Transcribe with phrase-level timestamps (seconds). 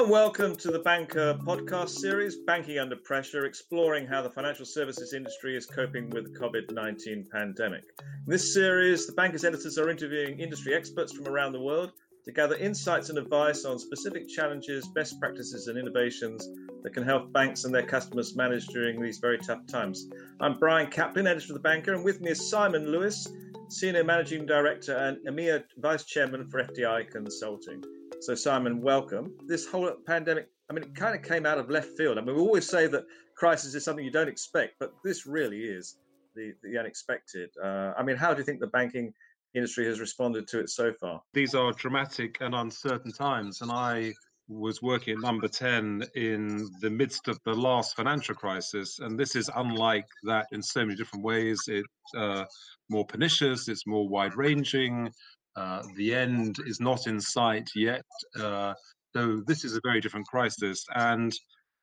[0.00, 5.12] And welcome to the Banker podcast series, Banking Under Pressure, exploring how the financial services
[5.12, 7.84] industry is coping with the COVID 19 pandemic.
[8.00, 11.92] In this series, the Bankers editors are interviewing industry experts from around the world
[12.24, 16.48] to gather insights and advice on specific challenges, best practices, and innovations
[16.82, 20.08] that can help banks and their customers manage during these very tough times.
[20.40, 23.30] I'm Brian Caplen, editor of The Banker, and with me is Simon Lewis,
[23.68, 27.84] Senior Managing Director and EMEA Vice Chairman for FTI Consulting.
[28.20, 29.32] So, Simon, welcome.
[29.46, 32.18] This whole pandemic, I mean, it kind of came out of left field.
[32.18, 33.04] I mean, we always say that
[33.34, 35.96] crisis is something you don't expect, but this really is
[36.36, 37.48] the, the unexpected.
[37.62, 39.14] Uh, I mean, how do you think the banking
[39.54, 41.22] industry has responded to it so far?
[41.32, 44.12] These are dramatic and uncertain times, and I
[44.48, 49.36] was working at number 10 in the midst of the last financial crisis and this
[49.36, 52.44] is unlike that in so many different ways it's uh,
[52.88, 55.08] more pernicious it's more wide ranging
[55.56, 58.04] uh, the end is not in sight yet.
[58.38, 58.74] Uh,
[59.14, 60.84] so this is a very different crisis.
[60.94, 61.32] And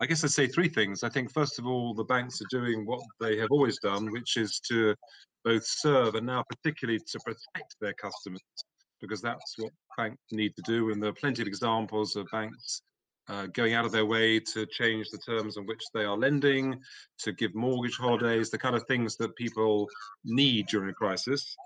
[0.00, 1.02] I guess I'd say three things.
[1.02, 4.36] I think, first of all, the banks are doing what they have always done, which
[4.36, 4.94] is to
[5.44, 8.42] both serve and now particularly to protect their customers,
[9.00, 10.90] because that's what banks need to do.
[10.90, 12.82] And there are plenty of examples of banks
[13.28, 16.80] uh, going out of their way to change the terms on which they are lending,
[17.18, 19.88] to give mortgage holidays, the kind of things that people
[20.24, 21.56] need during a crisis.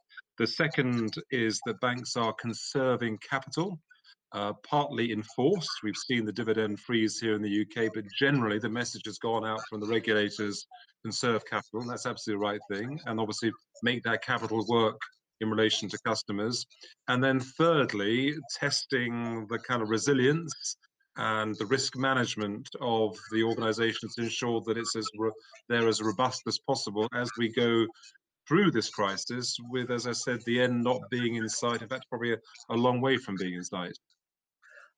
[0.43, 3.79] The second is that banks are conserving capital,
[4.33, 5.71] uh, partly enforced.
[5.85, 9.47] We've seen the dividend freeze here in the UK, but generally the message has gone
[9.47, 10.67] out from the regulators
[11.05, 12.99] conserve capital, that's absolutely the right thing.
[13.07, 13.53] And obviously
[13.85, 14.99] make that capital work
[15.41, 16.67] in relation to customers.
[17.07, 20.77] And then thirdly, testing the kind of resilience
[21.19, 25.07] and the risk management of the organizations to ensure that it's as
[25.69, 27.87] they're as robust as possible as we go
[28.53, 31.81] through this crisis with, as I said, the end not being in sight.
[31.81, 33.97] In fact, probably a, a long way from being in sight.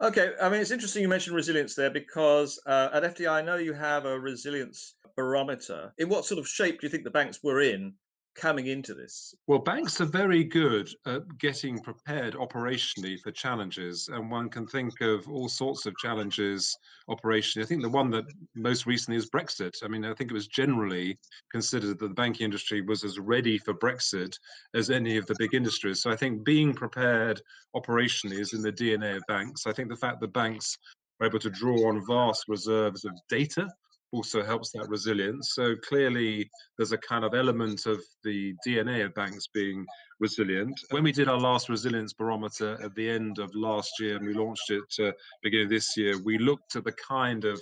[0.02, 3.54] Okay, I mean, it's interesting you mentioned resilience there because uh, at FTI, I know
[3.54, 5.92] you have a resilience barometer.
[5.98, 7.94] In what sort of shape do you think the banks were in
[8.34, 9.34] coming into this?
[9.46, 15.00] Well, banks are very good at getting prepared operationally for challenges, and one can think
[15.00, 16.76] of all sorts of challenges
[17.08, 17.62] operationally.
[17.62, 18.24] I think the one that
[18.54, 19.72] most recently is Brexit.
[19.82, 21.18] I mean, I think it was generally
[21.50, 24.34] considered that the banking industry was as ready for Brexit
[24.74, 26.02] as any of the big industries.
[26.02, 27.40] So I think being prepared
[27.74, 29.66] operationally is in the DNA of banks.
[29.66, 30.76] I think the fact that banks
[31.20, 33.68] are able to draw on vast reserves of data
[34.14, 35.52] also helps that resilience.
[35.54, 39.84] So clearly, there's a kind of element of the DNA of banks being
[40.20, 40.78] resilient.
[40.90, 44.34] When we did our last resilience barometer at the end of last year and we
[44.34, 47.60] launched it uh, beginning of this year, we looked at the kind of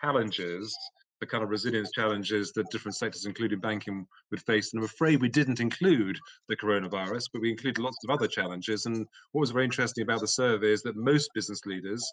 [0.00, 0.76] challenges
[1.20, 4.72] the kind of resilience challenges that different sectors, including banking, would face.
[4.72, 6.18] And I'm afraid we didn't include
[6.48, 8.86] the coronavirus, but we included lots of other challenges.
[8.86, 12.04] And what was very interesting about the survey is that most business leaders,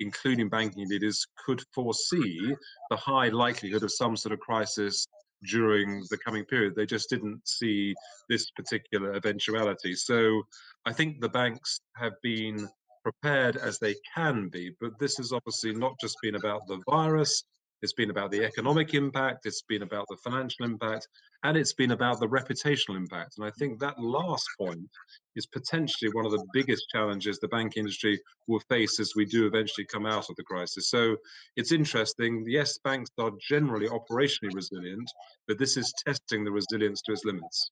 [0.00, 2.54] including banking leaders, could foresee
[2.90, 5.06] the high likelihood of some sort of crisis
[5.48, 6.74] during the coming period.
[6.76, 7.94] They just didn't see
[8.28, 9.94] this particular eventuality.
[9.94, 10.42] So
[10.86, 12.68] I think the banks have been
[13.02, 17.42] prepared as they can be, but this has obviously not just been about the virus,
[17.82, 21.08] it's been about the economic impact, it's been about the financial impact,
[21.42, 23.34] and it's been about the reputational impact.
[23.36, 24.88] And I think that last point
[25.34, 29.46] is potentially one of the biggest challenges the bank industry will face as we do
[29.46, 30.88] eventually come out of the crisis.
[30.88, 31.16] So
[31.56, 32.44] it's interesting.
[32.46, 35.10] Yes, banks are generally operationally resilient,
[35.48, 37.70] but this is testing the resilience to its limits.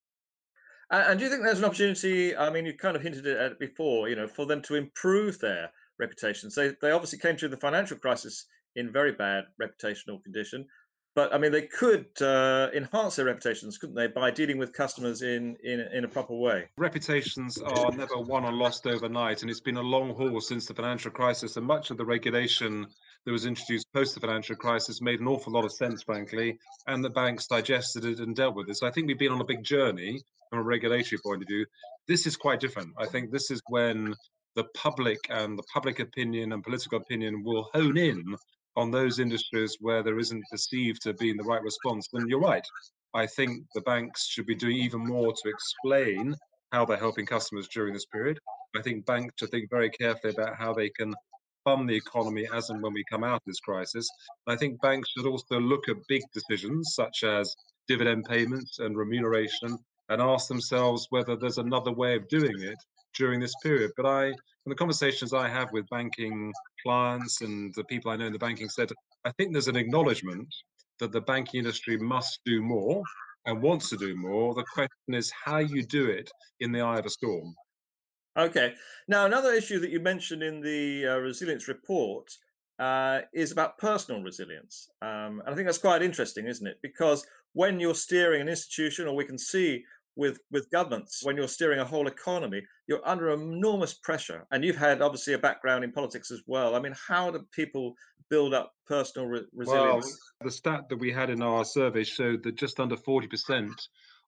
[0.90, 2.36] And do you think there's an opportunity?
[2.36, 5.38] I mean, you kind of hinted at it before, you know, for them to improve
[5.38, 6.54] their reputations.
[6.54, 8.46] They, they obviously came through the financial crisis
[8.76, 10.66] in very bad reputational condition.
[11.16, 15.22] But I mean, they could uh, enhance their reputations, couldn't they, by dealing with customers
[15.22, 16.68] in, in in a proper way?
[16.76, 20.74] Reputations are never won or lost overnight, and it's been a long haul since the
[20.74, 21.56] financial crisis.
[21.56, 22.86] And much of the regulation
[23.24, 27.04] that was introduced post the financial crisis made an awful lot of sense, frankly, and
[27.04, 28.76] the banks digested it and dealt with it.
[28.76, 31.66] So I think we've been on a big journey from a regulatory point of view.
[32.06, 32.90] This is quite different.
[32.96, 34.14] I think this is when
[34.56, 38.36] the public and the public opinion and political opinion will hone in
[38.76, 42.66] on those industries where there isn't perceived to be the right response, And you're right.
[43.14, 46.34] I think the banks should be doing even more to explain
[46.72, 48.38] how they're helping customers during this period.
[48.76, 51.12] I think banks should think very carefully about how they can
[51.64, 54.08] fund the economy as and when we come out of this crisis.
[54.46, 57.54] I think banks should also look at big decisions such as
[57.88, 59.76] dividend payments and remuneration
[60.08, 62.78] and ask themselves whether there's another way of doing it
[63.16, 63.92] during this period.
[63.96, 64.30] But I,
[64.62, 66.52] from the conversations I have with banking
[66.82, 70.48] clients and the people I know in the banking sector, I think there's an acknowledgement
[70.98, 73.02] that the banking industry must do more
[73.46, 74.54] and wants to do more.
[74.54, 76.30] The question is how you do it
[76.60, 77.54] in the eye of a storm.
[78.38, 78.74] Okay.
[79.08, 82.30] Now, another issue that you mentioned in the uh, resilience report
[82.78, 84.88] uh, is about personal resilience.
[85.02, 86.78] Um, and I think that's quite interesting, isn't it?
[86.82, 89.84] Because when you're steering an institution, or we can see
[90.16, 94.76] with with governments when you're steering a whole economy you're under enormous pressure and you've
[94.76, 96.74] had obviously a background in politics as well.
[96.74, 97.94] I mean how do people
[98.28, 100.06] build up personal re- resilience?
[100.06, 103.70] well, the stat that we had in our survey showed that just under 40%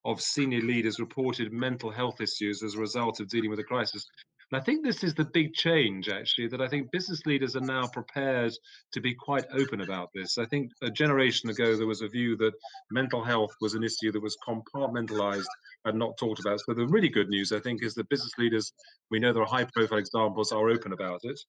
[0.05, 4.07] of senior leaders reported mental health issues as a result of dealing with a crisis
[4.51, 7.61] and I think this is the big change, actually, that I think business leaders are
[7.61, 8.53] now prepared
[8.91, 10.37] to be quite open about this.
[10.37, 12.53] I think a generation ago, there was a view that
[12.91, 15.47] mental health was an issue that was compartmentalized
[15.85, 16.59] and not talked about.
[16.61, 18.71] So the really good news, I think, is that business leaders,
[19.11, 21.39] we know there are high profile examples, are open about it.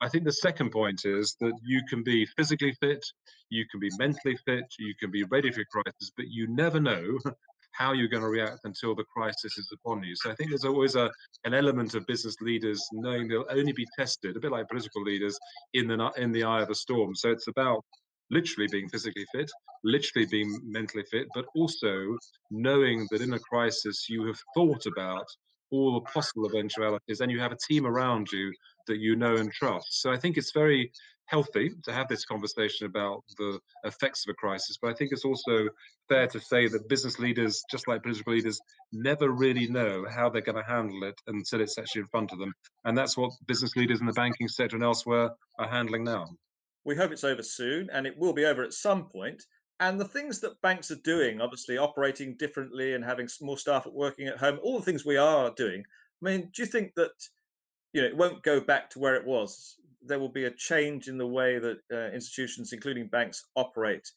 [0.00, 3.04] I think the second point is that you can be physically fit,
[3.50, 7.18] you can be mentally fit, you can be ready for crisis, but you never know
[7.72, 10.14] how you're going to react until the crisis is upon you.
[10.16, 11.10] So I think there's always a
[11.44, 15.38] an element of business leaders knowing they'll only be tested, a bit like political leaders,
[15.74, 17.14] in the in the eye of the storm.
[17.14, 17.84] So it's about
[18.30, 19.50] literally being physically fit,
[19.84, 22.16] literally being mentally fit, but also
[22.50, 25.26] knowing that in a crisis you have thought about
[25.70, 28.52] all the possible eventualities and you have a team around you
[28.86, 30.02] that you know and trust.
[30.02, 30.92] So I think it's very
[31.32, 35.24] healthy to have this conversation about the effects of a crisis, but I think it's
[35.24, 35.66] also
[36.08, 38.60] fair to say that business leaders, just like political leaders,
[38.92, 42.38] never really know how they're going to handle it until it's actually in front of
[42.38, 42.52] them.
[42.84, 46.26] And that's what business leaders in the banking sector and elsewhere are handling now.
[46.84, 49.42] We hope it's over soon, and it will be over at some point.
[49.80, 54.28] And the things that banks are doing, obviously operating differently and having more staff working
[54.28, 55.82] at home, all the things we are doing.
[56.22, 57.12] I mean, do you think that
[57.94, 59.76] you know it won't go back to where it was?
[60.04, 64.10] There will be a change in the way that uh, institutions, including banks, operate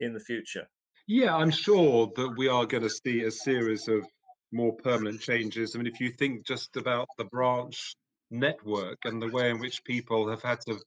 [0.00, 0.66] in the future?
[1.06, 4.04] Yeah, I'm sure that we are going to see a series of
[4.52, 5.74] more permanent changes.
[5.74, 7.94] I mean, if you think just about the branch
[8.30, 10.78] network and the way in which people have had to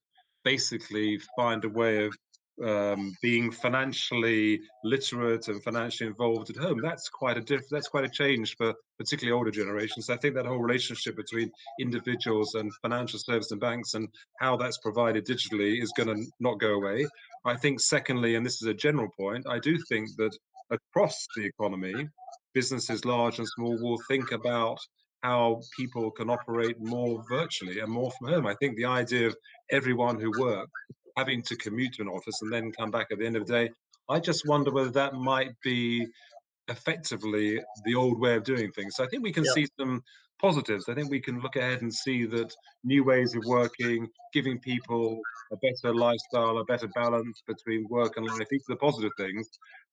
[0.44, 2.16] basically find a way of
[2.64, 6.80] um, being financially literate and financially involved at home.
[6.82, 10.10] That's quite a diff- That's quite a change for particularly older generations.
[10.10, 14.08] I think that whole relationship between individuals and financial services and banks and
[14.40, 17.08] how that's provided digitally is going to not go away.
[17.46, 20.38] I think, secondly, and this is a general point, I do think that
[20.70, 22.08] across the economy,
[22.54, 24.78] businesses large and small will think about
[25.24, 28.48] how people can operate more virtually and more from home.
[28.48, 29.36] I think the idea of
[29.72, 30.72] everyone who works
[31.18, 33.54] having to commute to an office and then come back at the end of the
[33.54, 33.70] day.
[34.10, 36.08] I just wonder whether that might be
[36.68, 38.96] effectively the old way of doing things.
[38.96, 39.52] So I think we can yeah.
[39.54, 40.04] see some
[40.40, 40.90] positives.
[40.90, 42.54] I think we can look ahead and see that
[42.84, 45.20] new ways of working, giving people
[45.52, 49.48] a better lifestyle, a better balance between work and life, these are the positive things.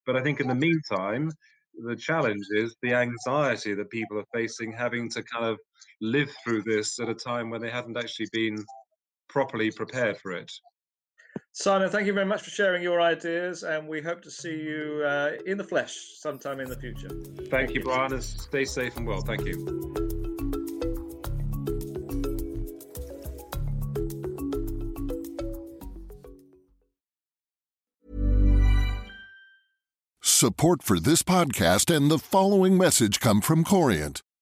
[0.05, 1.31] But I think in the meantime,
[1.85, 5.57] the challenge is the anxiety that people are facing having to kind of
[6.01, 8.63] live through this at a time when they haven't actually been
[9.27, 10.51] properly prepared for it.
[11.51, 15.03] Simon, thank you very much for sharing your ideas, and we hope to see you
[15.05, 17.09] uh, in the flesh sometime in the future.
[17.09, 19.21] Thank, thank you, Brian, and stay safe and well.
[19.21, 20.09] Thank you.
[30.21, 34.21] Support for this podcast and the following message come from Corient.